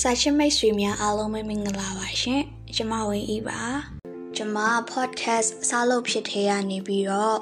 [0.00, 2.42] စာချစ်မိတ်ဆွေများအားလုံးပဲမင်္ဂလာပါရှင်
[2.76, 3.62] ကျမဝင်းဤပါ
[4.36, 4.56] ကျမ
[4.92, 7.38] podcast စားလုပ်ဖြစ်သေးရနေပြီးတော့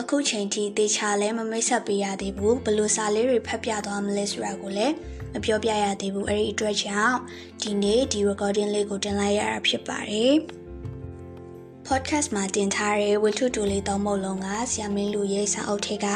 [0.00, 4.94] အခုချိန်ထိတေချာလဲမမိတ်ဆက်ပေးရသေးဘူးဘလို့စာလေးတွေဖတ်ပြသွားမလဲဆိုတာကိုလည်း
[5.32, 7.16] မပြောပြရသေးဘူးအဲ့ဒီအတွက်ကြောင့်
[7.62, 10.34] ဒီနေ့ဒီ recording လေးကိုတင်လိုက်ရတာဖြစ်ပါတယ်
[11.86, 16.06] podcast မှာတင်ထားတဲ့ဝတ္ထုတူလေးသုံးပုဒ်လုံးကဆရာမင်းလူရဲ့စာအုပ်ထဲက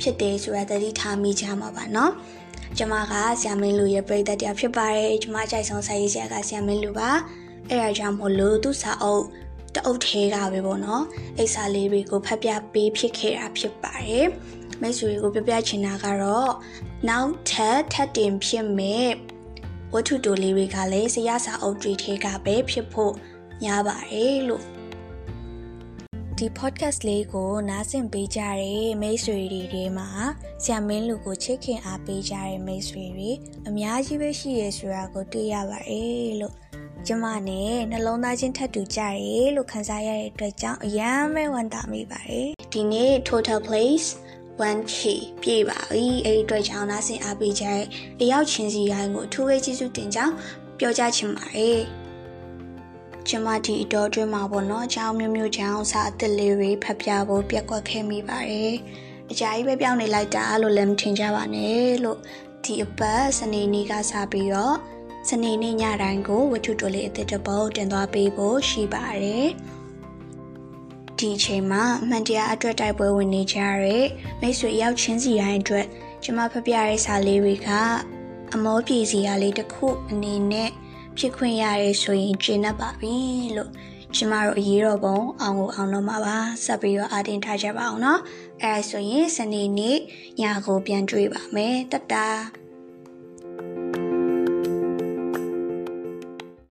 [0.00, 7.10] ဖြစ်တယ်ဆိုတာသတိထားမိကြမှာပါเကျွန်မကဆရာမင်းလူရဲ့ပရိသတ်တယောက်ဖြစ်ပါတယ်ကျွန်မကြိုက်ဆုံးဆရာကြီးဆရာကဆရာမင်းလူပါ
[7.68, 9.24] အဲ့ဒါကြောင့်မို့လို့သူ့စာအုပ်
[9.74, 11.04] တအုပ်သေးတာပဲပေါ့နော်
[11.38, 14.26] အိစာလေးတွေကိုဖတ်ပြပေးဖြစ်ခဲ့တာဖြစ်ပါတယ်
[14.80, 16.52] မိတ်ဆွေတွေကိုပြပြချင်တာကတော့
[17.08, 19.10] နောက်ထပ်ထပ်တင်ဖြစ်မဲ့
[19.94, 23.12] ဝတ္ထုတိုလေးတွေကလည်းဆရာစာအုပ်တွေထဲကပဲဖြစ်ဖို့
[23.66, 24.64] ရပါတယ်လို့
[26.40, 30.08] ဒီ podcast လေးကိုနားဆင်ပေးကြတဲ့မိတ်ဆွေတွေထဲမှာ
[30.64, 33.30] ဆ iam မင်းလူကိုချစ်ခင်အားပေးကြတဲ့မိတ်ဆွေတွေ
[33.68, 36.54] အများကြီးပဲရှိရဆိုတာကိုတွေ့ရပါတယ်လို့
[37.06, 44.08] ကျမနဲ့နှလုံးသားချင်းထပ်တူကြတယ်လို့ခန်းစားရတဲ့အတွက်ကြောင့်အယမ်းပဲဝမ်းသာမိပါတယ်ဒီနေ့ total place
[44.60, 44.96] 1k
[45.42, 47.84] ပြည့်ပါပြီအဲ့ဒီအတွက်ကြောင့်နားဆင်အားပေးကြတဲ့
[48.20, 50.34] အရောက်ချင်းစီရိုင်းကိုအထူးပဲကျေးဇူးတင်ကြောင်း
[50.78, 51.80] ပြောကြားချင်ပါတယ်
[53.32, 58.74] ကျမဒီအတော်တွင်းမှာပေါ့နော်အကြောင်းမျိုးမျိုးကြောင့်စာအသစ်လေးတွေဖတ်ပြဖို့ပြက်ကွက်ခဲ့မိပါတယ်
[59.30, 62.18] အကြာကြီးပဲပြောင်းနေလိုက်တာလို့လည်းမထင်ကြပါနဲ့လို့
[62.64, 64.76] ဒီအပတ်စနေနေ့ကစပြီးတော့
[65.28, 69.48] စနေနေ့ညတိုင်းကိုဝတ္ထုတိုလေးအသစ်တစ်ပုဒ်တင်သွားပေးဖို့ရှိပါတယ်
[71.18, 74.06] ဒီအချိန်မှာအမှန်တရားအတွက်တိုက်ပွဲဝင်နေကြရတဲ့
[74.40, 75.86] မိတ်ဆွေရောက်ချင်းစီတိုင်းအတွက်
[76.24, 77.68] ကျမဖပြတဲ့စာလေးတွေက
[78.54, 80.70] အမောပြေစီရလေးတစ်ခုအနေနဲ့
[81.19, 83.15] ဖြစ်ခွင့်ရတယ်ဆိုရင်ကျင့်တတ်ပါပြီ
[83.57, 83.71] လို့
[84.15, 88.19] ကျမတို့အရေးတော်ပုံအောင်ကိုအောင်တော့မှာပါဆက်ပြီးတော့အတင်းထားကြပါအောင်เนาะ
[88.63, 89.97] အဲဆိုရင်စနေနေ့
[90.39, 92.27] ညကိုပြန်တွေ့ပါမယ်တတ်တာ